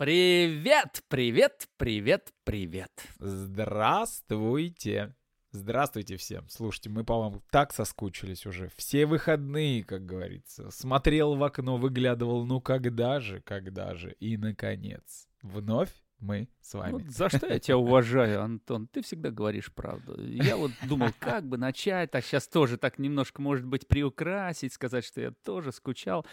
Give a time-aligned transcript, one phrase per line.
[0.00, 2.90] Привет, привет, привет, привет.
[3.18, 5.14] Здравствуйте.
[5.50, 6.48] Здравствуйте всем.
[6.48, 8.70] Слушайте, мы по вам так соскучились уже.
[8.76, 10.70] Все выходные, как говорится.
[10.70, 14.12] Смотрел в окно, выглядывал, ну когда же, когда же.
[14.20, 16.92] И, наконец, вновь мы с вами.
[16.92, 18.86] Вот за что я тебя уважаю, Антон?
[18.86, 20.20] Ты всегда говоришь правду.
[20.22, 25.04] Я вот думал, как бы начать, так сейчас тоже так немножко, может быть, приукрасить, сказать,
[25.04, 26.26] что я тоже скучал.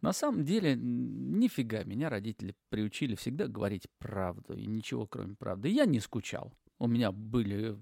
[0.00, 5.68] На самом деле, нифига, меня родители приучили всегда говорить правду, и ничего кроме правды.
[5.68, 6.52] Я не скучал.
[6.78, 7.78] У меня были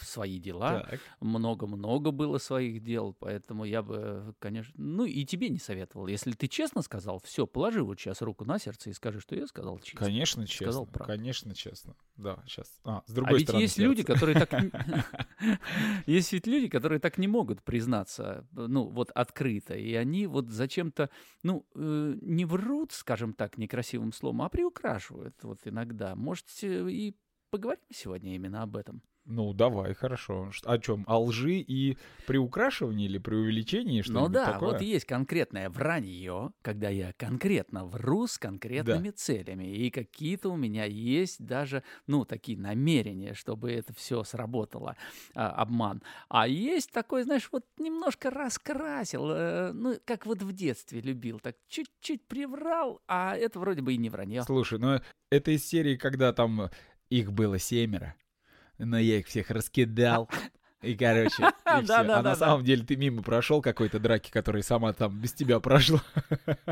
[0.00, 0.88] свои дела,
[1.20, 6.06] много-много было своих дел, поэтому я бы, конечно, ну и тебе не советовал.
[6.06, 9.46] Если ты честно сказал, все, положи вот сейчас руку на сердце и скажи, что я
[9.46, 10.06] сказал честно.
[10.06, 10.66] Конечно, честно.
[10.66, 11.12] Сказал правду.
[11.12, 11.94] Конечно, честно.
[12.16, 12.80] Да, сейчас.
[12.84, 13.62] А, с А другой ведь стороны.
[13.62, 13.88] есть сердце.
[13.88, 14.50] люди, которые так...
[16.06, 19.74] Есть ведь люди, которые так не могут признаться, ну, вот открыто.
[19.74, 21.10] И они вот зачем-то,
[21.42, 26.16] ну, э, не врут, скажем так, некрасивым словом, а приукрашивают вот иногда.
[26.16, 27.14] Может, э, и
[27.50, 29.02] поговорим сегодня именно об этом?
[29.30, 30.50] Ну, давай, хорошо.
[30.64, 31.04] О чем?
[31.06, 33.98] О лжи и приукрашивании или преувеличении?
[33.98, 34.72] Ну Что-нибудь да, такое?
[34.72, 40.86] вот есть конкретное вранье, когда я конкретно вру с конкретными целями, и какие-то у меня
[40.86, 44.96] есть даже, ну, такие намерения, чтобы это все сработало,
[45.34, 46.02] а, обман.
[46.30, 51.56] А есть такой, знаешь, вот немножко раскрасил, э, ну, как вот в детстве любил, так
[51.68, 54.42] чуть-чуть приврал, а это вроде бы и не вранье.
[54.44, 56.70] Слушай, ну это из серии, когда там э,
[57.10, 58.14] их было семеро,
[58.78, 60.30] но я их всех раскидал.
[60.82, 62.36] И, короче, и Да, да, а да, на да.
[62.36, 66.02] самом деле ты мимо прошел какой-то драки, которая сама там без тебя прошла.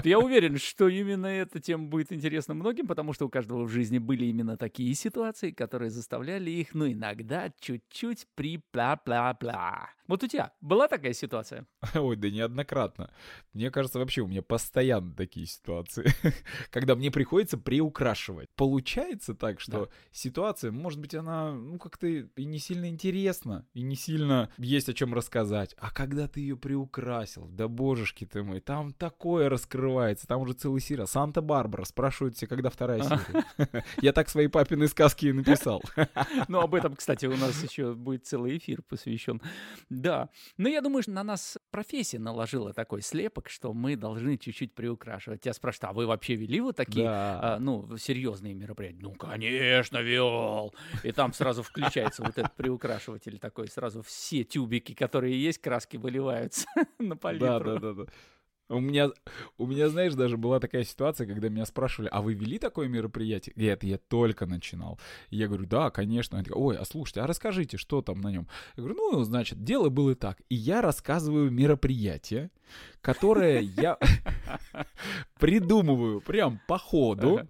[0.05, 3.99] Я уверен, что именно эта тема будет интересна многим, потому что у каждого в жизни
[3.99, 9.89] были именно такие ситуации, которые заставляли их, ну, иногда чуть-чуть при пла-пла-пла.
[10.07, 11.67] Вот у тебя была такая ситуация?
[11.95, 13.11] Ой, да неоднократно.
[13.53, 16.07] Мне кажется, вообще у меня постоянно такие ситуации,
[16.71, 18.49] когда мне приходится приукрашивать.
[18.55, 23.96] Получается так, что ситуация, может быть, она, ну, как-то и не сильно интересна, и не
[23.97, 25.75] сильно есть о чем рассказать.
[25.79, 30.81] А когда ты ее приукрасил, да божешки ты мой, там такое раскрывается, там уже целый
[30.81, 31.07] сериал.
[31.07, 33.85] Санта-Барбара, спрашивают все, когда вторая серия.
[34.03, 35.83] Я так свои папины сказки и написал.
[36.49, 39.41] Ну, об этом, кстати, у нас еще будет целый эфир посвящен.
[39.89, 40.29] Да.
[40.57, 45.41] Но я думаю, что на нас профессия наложила такой слепок, что мы должны чуть-чуть приукрашивать.
[45.41, 48.99] Тебя спрашивают, а вы вообще вели вот такие а, ну, серьезные мероприятия.
[49.01, 50.75] Ну, конечно, вел.
[51.03, 56.67] И там сразу включается вот этот приукрашиватель такой, сразу все тюбики, которые есть, краски выливаются
[56.99, 57.47] на палитру.
[57.47, 58.05] Да, да, да, да.
[58.69, 59.11] У меня,
[59.59, 63.53] у меня, знаешь, даже была такая ситуация, когда меня спрашивали, а вы вели такое мероприятие?
[63.55, 64.99] И это я только начинал.
[65.31, 66.37] И я говорю, да, конечно.
[66.37, 68.49] Они такие, ой, а слушайте, а расскажите, что там на нем?
[68.77, 70.41] Я говорю, ну, значит, дело было так.
[70.49, 72.51] И я рассказываю мероприятие,
[73.03, 73.99] которое я
[75.39, 77.49] придумываю прям по ходу.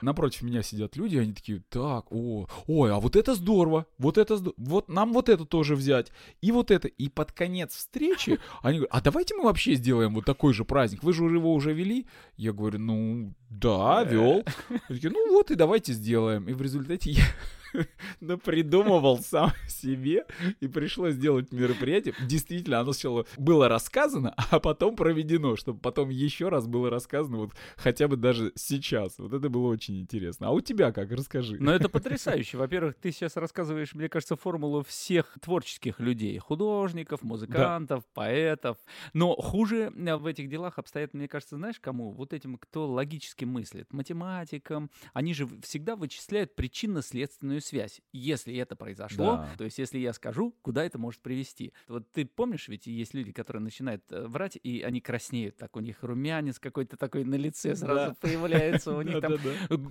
[0.00, 4.38] Напротив меня сидят люди, они такие, так, о, ой, а вот это здорово, вот это,
[4.56, 6.10] вот нам вот это тоже взять,
[6.40, 6.88] и вот это.
[6.88, 11.02] И под конец встречи они говорят, а давайте мы вообще сделаем вот такой же праздник,
[11.02, 12.06] вы же его уже вели?
[12.36, 14.44] Я говорю, ну, да, вел.
[14.68, 16.48] Они такие, ну вот и давайте сделаем.
[16.48, 17.24] И в результате я
[18.20, 20.26] напридумывал сам себе,
[20.60, 22.14] и пришлось сделать мероприятие.
[22.26, 27.52] Действительно, оно сначала было рассказано, а потом проведено, чтобы потом еще раз было рассказано, вот
[27.76, 29.18] хотя бы даже сейчас.
[29.18, 30.48] Вот это было очень интересно.
[30.48, 31.10] А у тебя как?
[31.10, 31.56] Расскажи.
[31.60, 32.58] Но это потрясающе.
[32.58, 36.38] Во-первых, ты сейчас рассказываешь, мне кажется, формулу всех творческих людей.
[36.38, 38.76] Художников, музыкантов, поэтов.
[39.12, 42.12] Но хуже э, в этих делах обстоят, мне кажется, знаешь, кому?
[42.12, 43.92] Вот этим, кто логически мыслит.
[43.92, 44.90] Математикам.
[45.12, 48.00] Они же всегда вычисляют причинно-следственную связь.
[48.12, 49.48] Если это произошло, Да.
[49.58, 51.72] то есть если я скажу, куда это может привести.
[51.88, 55.56] Вот ты помнишь, ведь есть люди, которые начинают э, врать, и они краснеют.
[55.56, 58.16] Так у них румянец какой-то такой на лице сразу Да.
[58.20, 58.96] появляется.
[58.96, 59.36] У них там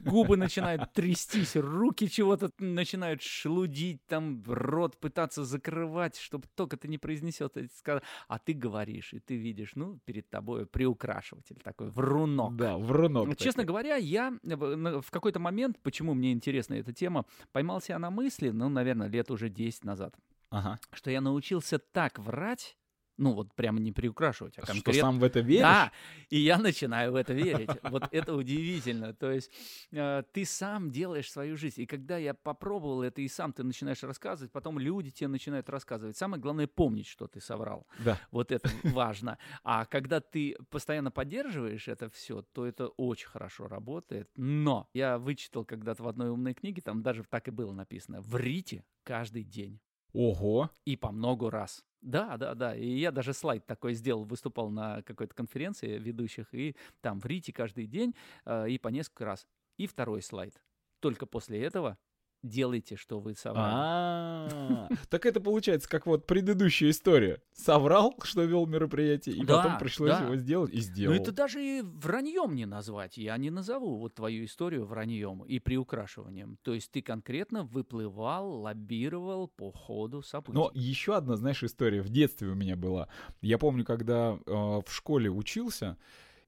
[0.04, 6.98] губы начинают трястись, руки чего-то начинают шлудить, там рот пытаться закрывать, чтобы только ты не
[6.98, 8.04] произнесет это сказать.
[8.28, 12.56] А ты говоришь, и ты видишь, ну, перед тобой приукрашиватель такой, врунок.
[12.56, 13.28] Да, врунок.
[13.28, 13.66] Ну, Честно такой.
[13.66, 17.26] говоря, я на- в какой-то момент, почему мне интересна эта тема,
[17.60, 20.16] поймал себя на мысли, ну, наверное, лет уже 10 назад,
[20.50, 20.80] Ага.
[20.94, 22.78] что я научился так врать,
[23.20, 25.62] ну, вот прямо не приукрашивать, а Что конкретно сам в это веришь?
[25.62, 25.92] да,
[26.30, 27.70] и я начинаю в это верить.
[27.84, 29.14] Вот это удивительно.
[29.14, 29.52] То есть
[29.92, 31.82] э, ты сам делаешь свою жизнь.
[31.82, 36.18] И когда я попробовал это, и сам ты начинаешь рассказывать, потом люди тебе начинают рассказывать.
[36.18, 37.86] Самое главное помнить, что ты соврал.
[38.00, 38.20] Да.
[38.32, 39.38] Вот это важно.
[39.64, 44.30] А когда ты постоянно поддерживаешь это все, то это очень хорошо работает.
[44.38, 48.86] Но я вычитал когда-то в одной умной книге, там даже так и было написано: врите
[49.04, 49.82] каждый день.
[50.14, 50.72] Ого.
[50.86, 51.84] И по много раз.
[52.02, 52.76] Да, да, да.
[52.76, 57.88] И я даже слайд такой сделал, выступал на какой-то конференции ведущих, и там врите каждый
[57.88, 58.16] день
[58.46, 59.48] э, и по несколько раз.
[59.78, 60.62] И второй слайд.
[61.02, 61.98] Только после этого
[62.44, 63.74] делайте, что вы соврали.
[63.74, 67.42] А, так это получается как вот предыдущая история.
[67.54, 71.16] Соврал, что вел мероприятие, и потом пришлось его сделать, и сделал.
[71.16, 73.18] Ну это даже и враньем не назвать.
[73.18, 76.58] Я не назову вот твою историю враньем и приукрашиванием.
[76.64, 80.54] То есть ты конкретно выплывал, лоббировал по ходу событий.
[80.54, 83.10] Но еще одна, знаешь, история в детстве у меня была.
[83.42, 85.98] Я помню, когда э, в школе учился,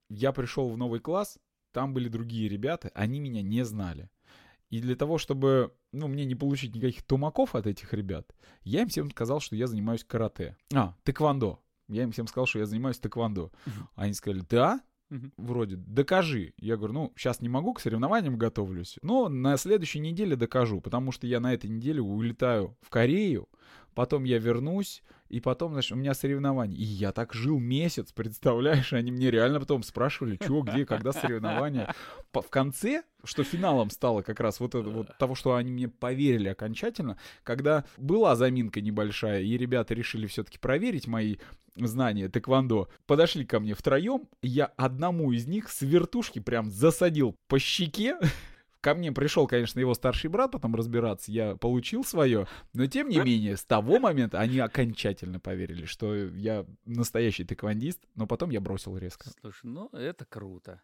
[0.09, 1.39] я пришел в новый класс,
[1.71, 4.09] там были другие ребята, они меня не знали.
[4.69, 8.33] И для того, чтобы, ну, мне не получить никаких тумаков от этих ребят,
[8.63, 10.55] я им всем сказал, что я занимаюсь карате.
[10.73, 11.59] А, тэквондо.
[11.87, 13.51] Я им всем сказал, что я занимаюсь тэквондо.
[13.95, 14.81] Они сказали, да?
[15.35, 16.53] Вроде, докажи.
[16.57, 18.97] Я говорю, ну, сейчас не могу, к соревнованиям готовлюсь.
[19.01, 23.49] Но на следующей неделе докажу, потому что я на этой неделе улетаю в Корею,
[23.93, 26.77] потом я вернусь, и потом, значит, у меня соревнования.
[26.77, 28.91] И я так жил месяц, представляешь?
[28.91, 31.95] Они мне реально потом спрашивали, что, где, когда соревнования.
[32.33, 36.49] В конце, что финалом стало как раз вот это вот того, что они мне поверили
[36.49, 41.37] окончательно, когда была заминка небольшая, и ребята решили все-таки проверить мои
[41.75, 47.57] знания тэквондо, подошли ко мне втроем, я одному из них с вертушки прям засадил по
[47.57, 48.17] щеке,
[48.81, 53.19] Ко мне пришел, конечно, его старший брат потом разбираться, я получил свое, но тем не
[53.19, 58.97] менее, с того момента они окончательно поверили, что я настоящий тэквондист, но потом я бросил
[58.97, 59.29] резко.
[59.39, 60.81] Слушай, ну это круто.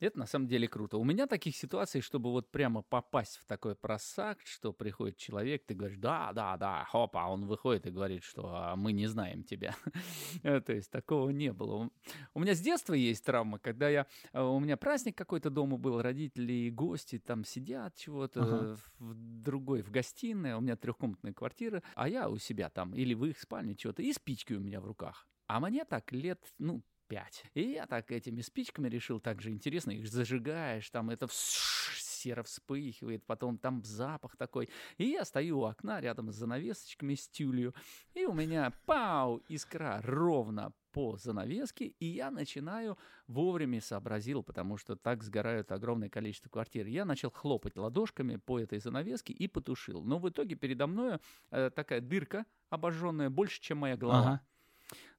[0.00, 0.96] Это на самом деле круто.
[0.96, 5.74] У меня таких ситуаций, чтобы вот прямо попасть в такой просак, что приходит человек, ты
[5.74, 9.42] говоришь, да, да, да, хопа, а он выходит и говорит, что а, мы не знаем
[9.42, 9.74] тебя.
[10.42, 11.90] Э, то есть такого не было.
[12.32, 16.00] У меня с детства есть травма, когда я, э, у меня праздник какой-то дома был,
[16.00, 18.78] родители, гости там сидят чего-то, ага.
[18.98, 23.24] в другой, в гостиной, у меня трехкомнатная квартира, а я у себя там, или в
[23.24, 25.26] их спальне чего-то, и спички у меня в руках.
[25.46, 27.44] А мне так лет, ну, 5.
[27.54, 33.24] И я так этими спичками решил, так же интересно, их зажигаешь, там это серо вспыхивает,
[33.24, 34.68] потом там запах такой.
[34.96, 37.74] И я стою у окна рядом с занавесочками, с тюлью,
[38.14, 44.96] и у меня пау, искра ровно по занавеске, и я начинаю вовремя сообразил, потому что
[44.96, 46.86] так сгорают огромное количество квартир.
[46.86, 50.02] Я начал хлопать ладошками по этой занавеске и потушил.
[50.02, 51.18] Но в итоге передо мной
[51.50, 54.20] э, такая дырка обожженная больше, чем моя голова.
[54.20, 54.40] Ага.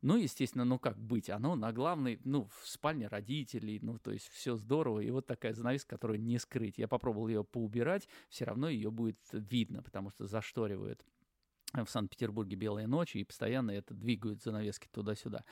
[0.02, 1.30] Ну, естественно, ну как быть?
[1.30, 5.02] Оно на главной, ну, в спальне родителей, ну, то есть все здорово.
[5.02, 6.78] И вот такая занавеска, которую не скрыть.
[6.78, 11.06] Я попробовал ее поубирать, все равно ее будет видно, потому что зашторивают
[11.74, 15.44] в Санкт-Петербурге белые ночи, и постоянно это двигают занавески туда-сюда.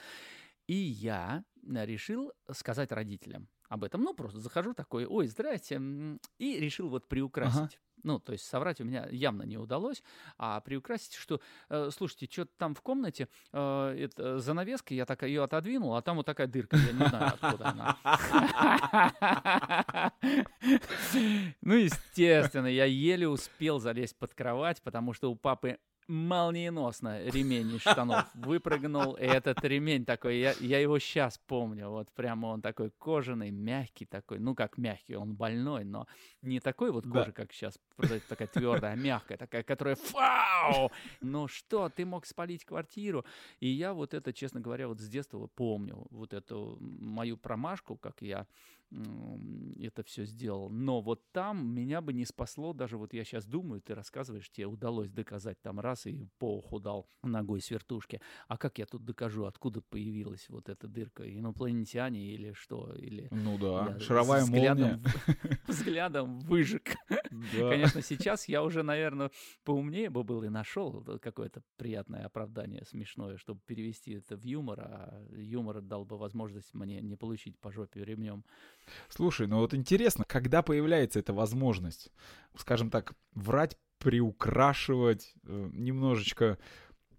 [0.65, 4.01] И я решил сказать родителям об этом.
[4.01, 5.79] Ну, просто захожу такой, ой, здрасте,
[6.39, 7.57] и решил вот приукрасить.
[7.57, 7.69] Ага.
[8.07, 10.01] Ну, то есть соврать у меня явно не удалось,
[10.38, 15.44] а приукрасить, что, э, слушайте, что-то там в комнате, э, это, занавеска, я так ее
[15.44, 17.98] отодвинул, а там вот такая дырка, я не знаю, откуда она.
[21.62, 27.81] Ну, естественно, я еле успел залезть под кровать, потому что у папы молниеносно ремень из
[27.81, 32.92] штанов выпрыгнул, и этот ремень такой, я, я его сейчас помню, вот прямо он такой
[32.92, 36.07] кожаный, мягкий такой, ну как мягкий, он больной, но
[36.42, 37.31] не такой вот кожа, да.
[37.31, 37.80] как сейчас,
[38.30, 40.92] такая твердая, а мягкая, такая, которая фау!
[41.21, 43.26] Ну что, ты мог спалить квартиру?
[43.59, 48.21] И я вот это, честно говоря, вот с детства помню, вот эту мою промашку, как
[48.21, 48.47] я
[48.91, 50.69] это все сделал.
[50.69, 54.67] Но вот там меня бы не спасло, даже вот я сейчас думаю, ты рассказываешь, тебе
[54.67, 58.21] удалось доказать там раз и по уху дал ногой с вертушки.
[58.47, 61.23] А как я тут докажу, откуда появилась вот эта дырка?
[61.23, 62.94] Инопланетяне или что?
[62.94, 65.03] Или ну да, шаровая взглядом, молния.
[65.67, 66.95] Взглядом выжег.
[67.53, 67.69] Да.
[67.69, 69.31] Конечно, сейчас я уже, наверное,
[69.63, 75.27] поумнее бы был и нашел какое-то приятное оправдание, смешное, чтобы перевести это в юмор, а
[75.35, 78.44] юмор дал бы возможность мне не получить по жопе ремнем.
[79.09, 82.11] Слушай, ну вот интересно, когда появляется эта возможность,
[82.56, 86.57] скажем так, врать, приукрашивать, э, немножечко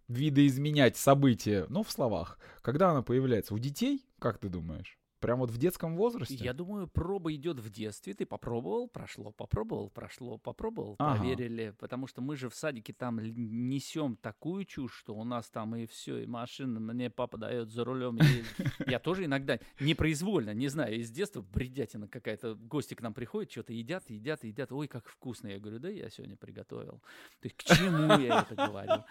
[0.09, 2.39] видоизменять события, но в словах.
[2.63, 3.55] Когда она появляется?
[3.55, 4.98] У детей, как ты думаешь?
[5.21, 6.37] Прям вот в детском возрасте?
[6.37, 8.15] Я думаю, проба идет в детстве.
[8.15, 11.19] Ты попробовал, прошло, попробовал, прошло, попробовал, ага.
[11.19, 11.75] проверили.
[11.79, 15.87] Потому что мы же в садике там несем такую чушь, что у нас там и
[15.87, 18.19] все, и машина мне папа дает за рулем.
[18.87, 22.55] Я тоже иногда непроизвольно, не знаю, из детства бредятина какая-то.
[22.55, 24.71] Гости к нам приходят, что-то едят, едят, едят.
[24.73, 25.49] Ой, как вкусно.
[25.49, 27.03] Я говорю, да я сегодня приготовил.
[27.41, 29.05] То есть к чему я это говорю?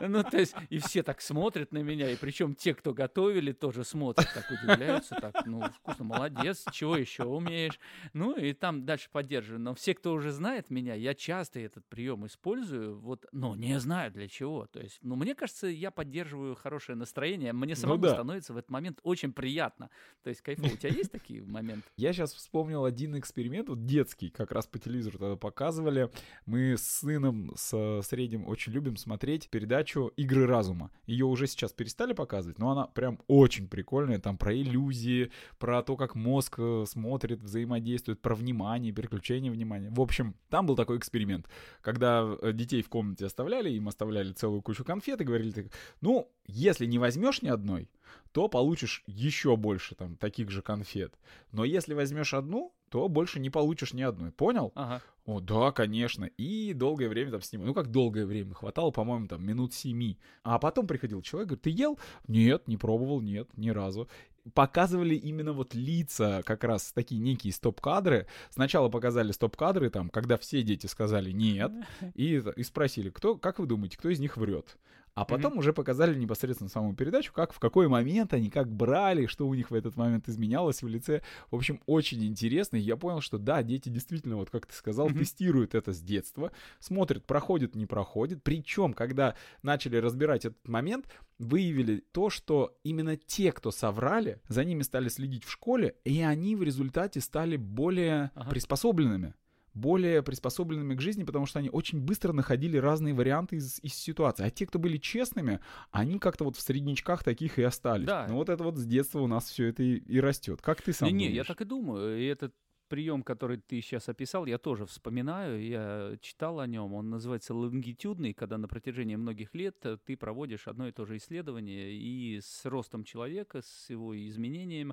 [0.00, 2.10] Ну, то есть, и все так смотрят на меня.
[2.10, 7.24] И причем те, кто готовили, тоже смотрят, так удивляются, так ну, вкусно, молодец, чего еще
[7.24, 7.78] умеешь?
[8.12, 9.60] Ну, и там дальше поддерживаю.
[9.60, 14.10] Но все, кто уже знает меня, я часто этот прием использую, вот, но не знаю
[14.12, 14.66] для чего.
[14.66, 18.14] То есть, ну, мне кажется, я поддерживаю хорошее настроение, мне самому ну, да.
[18.14, 19.90] становится в этот момент очень приятно.
[20.22, 20.72] То есть, кайфово.
[20.72, 21.84] У тебя есть такие моменты?
[21.96, 26.10] Я сейчас вспомнил один эксперимент, вот детский, как раз по телевизору тогда показывали.
[26.46, 30.90] Мы с сыном, с средним, очень любим смотреть передачу «Игры разума».
[31.06, 34.18] Ее уже сейчас перестали показывать, но она прям очень прикольная.
[34.18, 39.90] Там про иллюзии, про то, как мозг э, смотрит, взаимодействует, про внимание, переключение внимания.
[39.90, 41.48] В общем, там был такой эксперимент,
[41.80, 45.70] когда э, детей в комнате оставляли, им оставляли целую кучу конфет и говорили,
[46.00, 47.88] ну, если не возьмешь ни одной,
[48.32, 51.14] то получишь еще больше там таких же конфет.
[51.52, 54.32] Но если возьмешь одну, то больше не получишь ни одной.
[54.32, 54.72] Понял?
[54.74, 55.02] Ага.
[55.24, 56.24] О, да, конечно.
[56.24, 57.68] И долгое время там снимали.
[57.68, 58.54] Ну, как долгое время?
[58.54, 60.18] Хватало, по-моему, там минут семи.
[60.42, 61.98] А потом приходил человек, говорит, ты ел?
[62.28, 64.08] Нет, не пробовал, нет, ни разу
[64.54, 68.26] показывали именно вот лица, как раз такие некие стоп-кадры.
[68.50, 71.72] Сначала показали стоп-кадры, там, когда все дети сказали «нет»,
[72.14, 74.76] и, и спросили, кто, как вы думаете, кто из них врет?
[75.14, 75.58] А потом mm-hmm.
[75.58, 79.70] уже показали непосредственно саму передачу, как в какой момент они как брали, что у них
[79.70, 81.22] в этот момент изменялось в лице.
[81.50, 82.76] В общем, очень интересно.
[82.76, 85.18] И я понял, что да, дети действительно, вот как ты сказал, mm-hmm.
[85.18, 88.42] тестируют это с детства, смотрят, проходит, не проходит.
[88.42, 91.06] Причем, когда начали разбирать этот момент,
[91.38, 96.56] выявили то, что именно те, кто соврали, за ними стали следить в школе, и они
[96.56, 98.50] в результате стали более ага.
[98.50, 99.34] приспособленными
[99.74, 104.44] более приспособленными к жизни, потому что они очень быстро находили разные варианты из, из ситуации.
[104.44, 105.60] А те, кто были честными,
[105.90, 108.06] они как-то вот в среднячках таких и остались.
[108.06, 108.26] Да.
[108.28, 110.60] Ну вот это вот с детства у нас все это и, и растет.
[110.60, 111.30] Как ты сам не, думаешь?
[111.30, 112.18] Не, я так и думаю.
[112.18, 112.52] И это
[112.92, 116.92] прием, который ты сейчас описал, я тоже вспоминаю, я читал о нем.
[116.92, 121.90] Он называется лонгитюдный, когда на протяжении многих лет ты проводишь одно и то же исследование,
[121.90, 124.92] и с ростом человека, с его изменением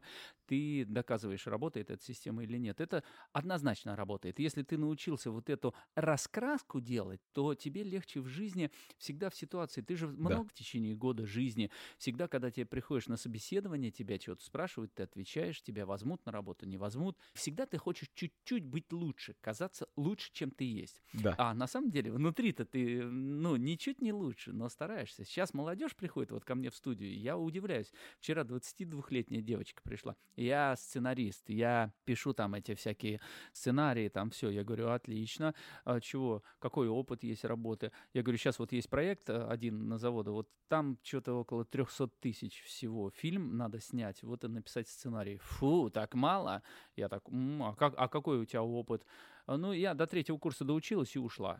[0.49, 2.81] ты доказываешь, работает эта система или нет.
[2.81, 3.03] Это
[3.33, 4.39] однозначно работает.
[4.39, 9.81] Если ты научился вот эту раскраску делать, то тебе легче в жизни всегда в ситуации.
[9.81, 10.49] Ты же много да.
[10.49, 15.61] в течение года жизни, всегда, когда тебе приходишь на собеседование, тебя что-то спрашивают, ты отвечаешь,
[15.61, 17.15] тебя возьмут на работу, не возьмут.
[17.35, 20.99] Всегда ты хочешь чуть-чуть быть лучше, казаться лучше, чем ты есть.
[21.13, 21.35] Да.
[21.37, 25.25] А на самом деле внутри-то ты, ну, ничуть не лучше, но стараешься.
[25.25, 27.93] Сейчас молодежь приходит вот ко мне в студию, я удивляюсь.
[28.17, 33.19] Вчера 22-летняя девочка пришла я сценарист, я пишу там эти всякие
[33.53, 34.49] сценарии, там все.
[34.49, 35.53] Я говорю, отлично.
[35.83, 36.43] А чего?
[36.59, 37.91] Какой опыт есть работы?
[38.13, 42.07] Я говорю, сейчас вот есть проект э, один на заводе, вот там что-то около 300
[42.19, 43.09] тысяч всего.
[43.11, 45.37] Фильм надо снять, вот и написать сценарий.
[45.37, 46.63] Фу, так мало.
[46.95, 49.05] Я так, а, как, а какой у тебя опыт?
[49.45, 51.59] А, ну, я до третьего курса доучилась и ушла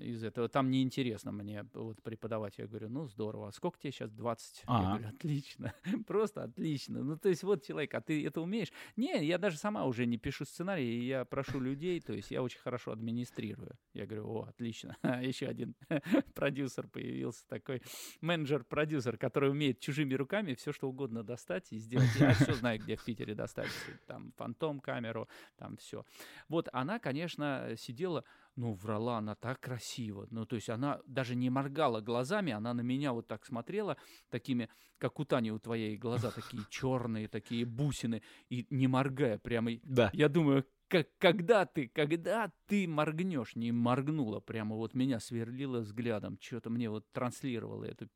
[0.00, 0.48] из этого.
[0.48, 2.58] Там неинтересно мне вот преподавать.
[2.58, 3.48] Я говорю, ну здорово.
[3.48, 4.10] А сколько тебе сейчас?
[4.12, 4.62] 20?
[4.66, 4.82] А-а.
[4.82, 5.74] Я говорю, отлично.
[6.06, 7.02] Просто отлично.
[7.02, 8.72] Ну то есть вот человек, а ты это умеешь?
[8.96, 12.60] Не, я даже сама уже не пишу сценарий, я прошу людей, то есть я очень
[12.60, 13.76] хорошо администрирую.
[13.94, 14.96] Я говорю, о, отлично.
[15.22, 15.74] Еще один
[16.34, 17.82] продюсер появился такой,
[18.20, 22.10] менеджер-продюсер, который умеет чужими руками все что угодно достать и сделать.
[22.18, 23.70] Я все знаю, где в Питере достать.
[24.06, 26.04] Там фантом камеру, там все.
[26.48, 28.24] Вот она, конечно, сидела
[28.56, 30.26] ну, врала она так красиво.
[30.30, 33.96] Ну, то есть она даже не моргала глазами, она на меня вот так смотрела,
[34.30, 34.68] такими,
[34.98, 39.70] как у Тани у твоей глаза, такие черные, такие бусины, и не моргая прямо.
[39.82, 40.10] Да.
[40.12, 46.38] Я думаю, как, когда ты, когда ты моргнешь, не моргнула, прямо вот меня сверлила взглядом,
[46.40, 48.08] что-то мне вот транслировало эту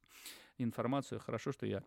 [0.58, 1.20] информацию.
[1.20, 1.82] Хорошо, что я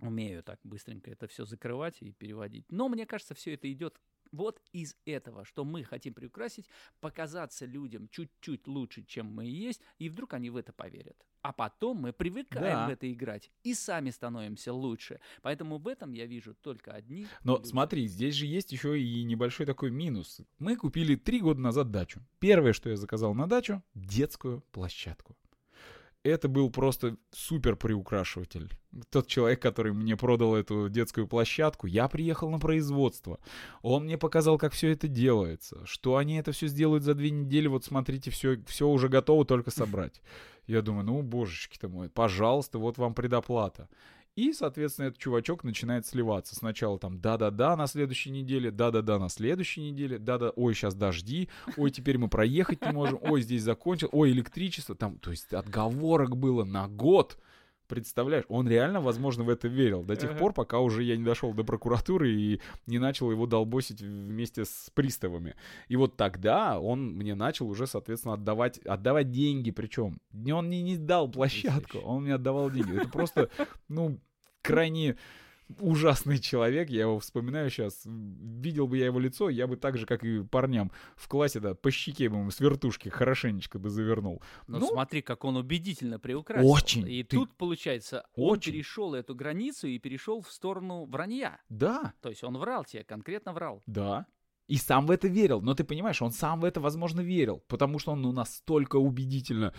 [0.00, 2.70] умею так быстренько это все закрывать и переводить.
[2.70, 3.98] Но мне кажется, все это идет
[4.32, 6.68] вот из этого, что мы хотим приукрасить,
[7.00, 11.16] показаться людям чуть-чуть лучше, чем мы есть, и вдруг они в это поверят.
[11.42, 12.86] А потом мы привыкаем да.
[12.88, 15.20] в это играть и сами становимся лучше.
[15.42, 17.28] Поэтому в этом я вижу только одни.
[17.44, 17.68] Но люди.
[17.68, 20.40] смотри, здесь же есть еще и небольшой такой минус.
[20.58, 22.20] Мы купили три года назад дачу.
[22.40, 25.36] Первое, что я заказал на дачу, детскую площадку
[26.26, 28.70] это был просто супер приукрашиватель.
[29.10, 33.38] Тот человек, который мне продал эту детскую площадку, я приехал на производство.
[33.82, 37.66] Он мне показал, как все это делается, что они это все сделают за две недели.
[37.66, 40.20] Вот смотрите, все, все уже готово, только собрать.
[40.66, 43.88] Я думаю, ну, божечки-то мой, пожалуйста, вот вам предоплата.
[44.36, 46.54] И, соответственно, этот чувачок начинает сливаться.
[46.54, 51.90] Сначала там да-да-да на следующей неделе, да-да-да на следующей неделе, да-да, ой, сейчас дожди, ой,
[51.90, 54.94] теперь мы проехать не можем, ой, здесь закончил, ой, электричество.
[54.94, 57.38] Там, то есть отговорок было на год.
[57.88, 61.54] Представляешь, он реально, возможно, в это верил до тех пор, пока уже я не дошел
[61.54, 65.54] до прокуратуры и не начал его долбосить вместе с приставами.
[65.86, 70.96] И вот тогда он мне начал уже, соответственно, отдавать, отдавать деньги, причем он мне не
[70.96, 72.96] дал площадку, он мне отдавал деньги.
[72.96, 73.50] Это просто,
[73.88, 74.18] ну,
[74.66, 75.16] крайне
[75.80, 78.02] ужасный человек, я его вспоминаю сейчас.
[78.04, 81.74] Видел бы я его лицо, я бы так же, как и парням в классе, да,
[81.74, 84.42] по щеке бы ему с вертушки хорошенечко бы завернул.
[84.66, 86.70] Но ну, смотри, как он убедительно приукрасил.
[86.70, 87.08] Очень.
[87.08, 87.36] И ты...
[87.36, 88.72] тут, получается, очень.
[88.72, 91.60] он перешел эту границу и перешел в сторону вранья.
[91.68, 92.14] Да.
[92.20, 93.82] То есть он врал тебе, конкретно врал.
[93.86, 94.26] Да.
[94.68, 95.60] И сам в это верил.
[95.60, 97.62] Но ты понимаешь, он сам в это, возможно, верил.
[97.68, 99.72] Потому что он ну, настолько убедительно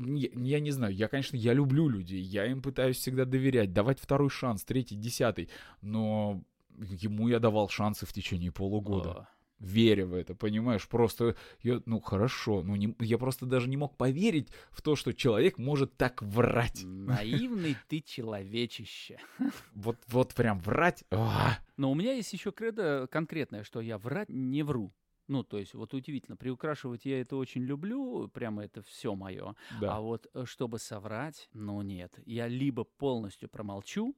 [0.00, 4.00] я, я не знаю, я, конечно, я люблю людей, я им пытаюсь всегда доверять, давать
[4.00, 5.48] второй шанс, третий, десятый,
[5.82, 6.42] но
[6.78, 9.10] ему я давал шансы в течение полугода.
[9.10, 9.28] О.
[9.58, 13.94] Веря в это, понимаешь, просто я, ну хорошо, ну не, я просто даже не мог
[13.94, 16.80] поверить в то, что человек может так врать.
[16.82, 19.18] Наивный ты человечище.
[19.74, 21.04] Вот, вот прям врать.
[21.10, 21.58] А.
[21.76, 24.92] Но у меня есть еще кредо конкретное, что я врать не вру.
[25.30, 29.54] Ну, то есть, вот удивительно, приукрашивать я это очень люблю, прямо это все мое.
[29.80, 29.94] Да.
[29.96, 32.18] А вот э, чтобы соврать, ну нет.
[32.26, 34.16] Я либо полностью промолчу,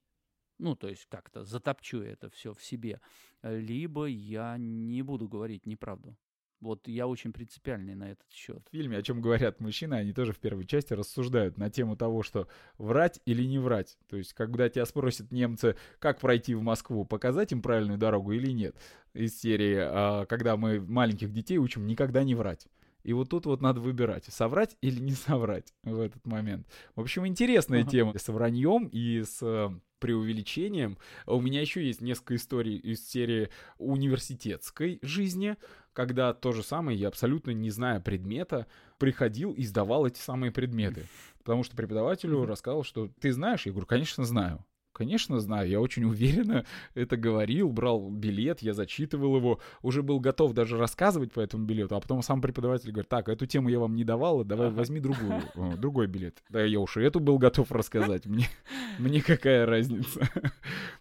[0.57, 2.99] ну, то есть как-то затопчу это все в себе,
[3.43, 6.17] либо я не буду говорить неправду.
[6.63, 8.63] Вот я очень принципиальный на этот счет.
[8.69, 12.23] В фильме, о чем говорят мужчины, они тоже в первой части рассуждают на тему того,
[12.23, 12.47] что
[12.79, 13.99] врать или не врать.
[14.09, 18.53] То есть, когда тебя спросят немцы, как пройти в Москву, показать им правильную дорогу или
[18.53, 18.77] нет.
[19.13, 22.69] Из серии, а, когда мы маленьких детей учим никогда не врать.
[23.03, 26.69] И вот тут вот надо выбирать, соврать или не соврать в этот момент.
[26.95, 27.91] В общем, интересная uh-huh.
[27.91, 29.71] тема с враньем и с э,
[30.03, 30.99] преувеличением.
[31.27, 35.57] У меня еще есть несколько историй из серии университетской жизни,
[35.93, 38.67] когда то же самое, я абсолютно не зная предмета,
[38.99, 41.07] приходил и сдавал эти самые предметы.
[41.39, 43.67] Потому что преподавателю рассказал, что ты знаешь?
[43.67, 44.65] Я говорю, конечно, знаю.
[45.03, 50.53] Конечно, знаю, я очень уверенно это говорил, брал билет, я зачитывал его, уже был готов
[50.53, 53.97] даже рассказывать по этому билету, а потом сам преподаватель говорит, так, эту тему я вам
[53.97, 55.43] не давал, давай возьми другую,
[55.77, 56.41] другой билет.
[56.51, 58.47] Да я уж и эту был готов рассказать, мне,
[59.01, 60.21] мне какая разница.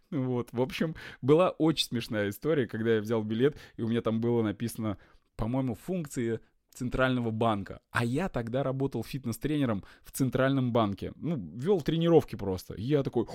[0.10, 4.20] Вот, в общем, была очень смешная история, когда я взял билет, и у меня там
[4.20, 4.98] было написано,
[5.36, 6.40] по-моему, функции
[6.74, 7.82] Центрального банка.
[7.92, 11.14] А я тогда работал фитнес-тренером в Центральном банке.
[11.18, 12.74] Ну, вел тренировки просто.
[12.74, 13.28] И я такой,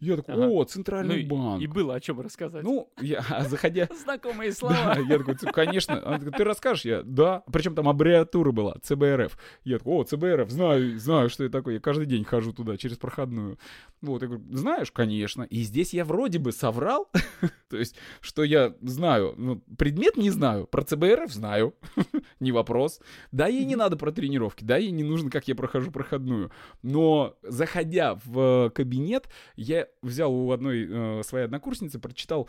[0.00, 0.46] я такой, ага.
[0.46, 1.60] о, центральный ну, банк.
[1.60, 2.62] И, и было о чем рассказать.
[2.62, 3.88] Ну, я, а заходя...
[4.02, 4.94] Знакомые слова.
[4.94, 6.20] Да, я такой, конечно.
[6.36, 6.84] ты расскажешь?
[6.84, 7.42] Я, да.
[7.52, 9.36] Причем там аббревиатура была, ЦБРФ.
[9.64, 11.74] Я такой, о, ЦБРФ, знаю, знаю, что это такое.
[11.74, 13.58] Я каждый день хожу туда, через проходную.
[14.00, 15.42] Вот, я говорю, знаешь, конечно.
[15.42, 17.10] И здесь я вроде бы соврал.
[17.68, 19.34] То есть, что я знаю.
[19.36, 20.68] Ну, предмет не знаю.
[20.68, 21.74] Про ЦБРФ знаю.
[22.38, 23.00] не вопрос.
[23.32, 24.62] Да, ей не надо про тренировки.
[24.62, 26.52] Да, ей не нужно, как я прохожу проходную.
[26.82, 32.48] Но, заходя в кабинет, я взял у одной э, своей однокурсницы, прочитал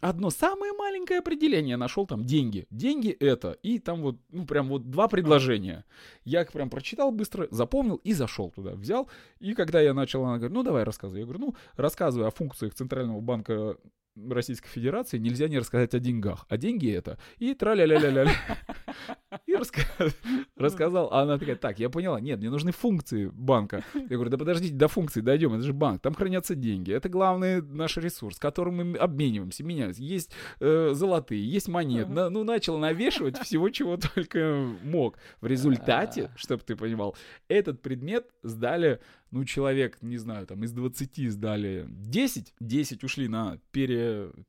[0.00, 2.66] одно самое маленькое определение нашел там деньги.
[2.70, 3.52] Деньги это.
[3.62, 5.84] И там вот, ну, прям вот два предложения.
[6.24, 8.72] Я их прям прочитал быстро, запомнил и зашел туда.
[8.72, 9.08] Взял.
[9.38, 11.20] И когда я начал, она говорит, ну, давай рассказывай.
[11.20, 13.76] Я говорю, ну, рассказывай о функциях Центрального банка
[14.28, 16.46] Российской Федерации нельзя не рассказать о деньгах.
[16.48, 17.18] А деньги это.
[17.38, 18.30] И траля-ля-ля-ля.
[19.46, 19.54] И
[20.56, 21.08] рассказал.
[21.12, 22.20] А она такая, так, я поняла.
[22.20, 23.84] Нет, мне нужны функции банка.
[23.94, 25.54] Я говорю, да подождите, до функций дойдем.
[25.54, 26.02] Это же банк.
[26.02, 26.92] Там хранятся деньги.
[26.92, 30.02] Это главный наш ресурс, которым мы обмениваемся, меняемся.
[30.02, 32.10] Есть э, золотые, есть монеты.
[32.10, 35.18] Ну, начал навешивать всего, чего только мог.
[35.40, 37.16] В результате, чтобы ты понимал,
[37.48, 43.58] этот предмет сдали ну, человек, не знаю, там из 20 сдали 10, 10 ушли на
[43.70, 43.99] пере,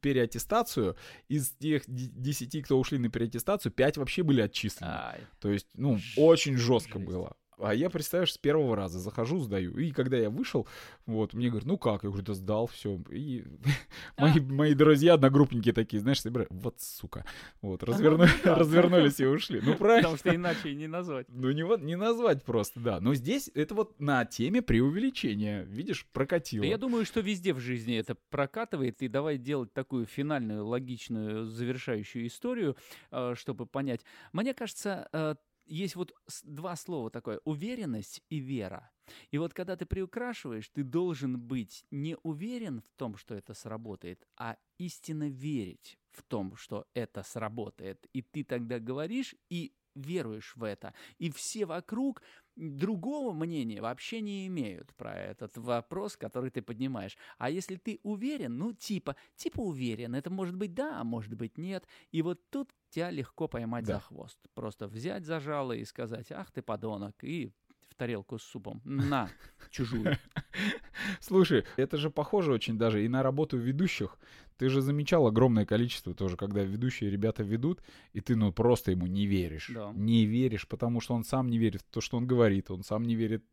[0.01, 0.95] переаттестацию,
[1.27, 4.91] из тех 10, кто ушли на переаттестацию, 5 вообще были отчислены.
[4.91, 5.19] Ай.
[5.39, 7.11] То есть, ну, очень жестко Жесть.
[7.11, 7.35] было.
[7.61, 9.77] А я, представляешь, с первого раза захожу, сдаю.
[9.77, 10.67] И когда я вышел,
[11.05, 12.03] вот, мне говорят, ну как?
[12.03, 12.99] Я говорю, да сдал, все.
[13.11, 13.43] И
[14.17, 17.25] мои, мои друзья, одногруппники такие, знаешь, собирают, вот сука.
[17.61, 19.61] Вот, разверну, развернулись и ушли.
[19.63, 20.09] Ну, правильно.
[20.09, 21.27] Потому что иначе и не назвать.
[21.29, 22.99] Ну, не, не назвать просто, да.
[22.99, 26.63] Но здесь это вот на теме преувеличения, видишь, прокатило.
[26.63, 29.01] Я думаю, что везде в жизни это прокатывает.
[29.01, 32.75] И давай делать такую финальную, логичную, завершающую историю,
[33.11, 34.01] э, чтобы понять.
[34.33, 35.35] Мне кажется, э,
[35.71, 38.91] есть вот два слова такое— уверенность и вера.
[39.31, 44.25] И вот когда ты приукрашиваешь, ты должен быть не уверен в том, что это сработает,
[44.37, 48.05] а истинно верить в том, что это сработает.
[48.13, 50.93] И ты тогда говоришь и веруешь в это.
[51.17, 52.21] И все вокруг
[52.55, 57.17] другого мнения вообще не имеют про этот вопрос, который ты поднимаешь.
[57.37, 61.57] А если ты уверен, ну типа, типа уверен, это может быть да, а может быть
[61.57, 61.87] нет.
[62.11, 63.95] И вот тут тебя легко поймать да.
[63.95, 64.37] за хвост.
[64.53, 67.51] Просто взять за жало и сказать, ах ты подонок, и
[67.91, 68.81] в тарелку с супом.
[68.85, 69.29] На,
[69.69, 70.17] чужую.
[71.19, 74.17] Слушай, это же похоже очень даже и на работу ведущих.
[74.57, 79.07] Ты же замечал огромное количество тоже, когда ведущие ребята ведут, и ты ну просто ему
[79.07, 79.71] не веришь.
[79.73, 79.91] Да.
[79.93, 83.03] Не веришь, потому что он сам не верит в то, что он говорит, он сам
[83.03, 83.43] не верит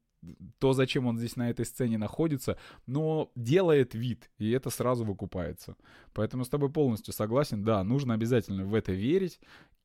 [0.58, 5.76] то, зачем он здесь на этой сцене находится, но делает вид, и это сразу выкупается.
[6.12, 9.38] Поэтому с тобой полностью согласен, да, нужно обязательно в это верить,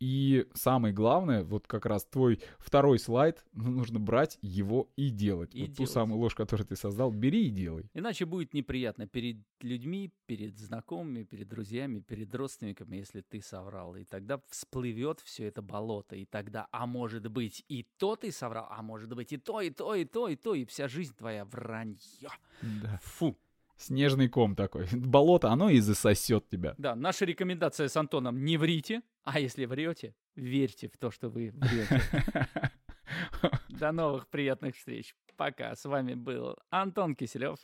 [0.04, 5.56] и самое главное, вот как раз твой второй слайд, ну, нужно брать его и делать.
[5.56, 5.92] И вот ту делать.
[5.92, 7.90] самую ложь, которую ты создал, бери и делай.
[7.94, 13.96] Иначе будет неприятно перед людьми, перед знакомыми, перед друзьями, перед родственниками, если ты соврал.
[13.96, 16.18] И тогда всплывет все это болото.
[16.18, 19.70] И тогда, а может быть, и то ты соврал, а может быть, и то, и
[19.70, 22.30] то, и то, и то, и вся жизнь твоя вранье.
[22.62, 23.00] Да.
[23.04, 23.38] Фу.
[23.84, 24.88] Снежный ком такой.
[24.94, 26.74] Болото, оно и засосет тебя.
[26.78, 31.52] Да, наша рекомендация с Антоном– не врите, а если врете, верьте в то, что вы
[31.54, 32.02] врете.
[33.70, 35.14] До новых приятных встреч.
[35.36, 35.76] Пока.
[35.76, 37.60] С вами был Антон Киселев.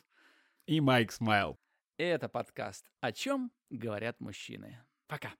[0.66, 1.58] И Майк Смайл.
[1.96, 4.78] Это подкаст «О чем говорят мужчины».
[5.06, 5.32] Пока.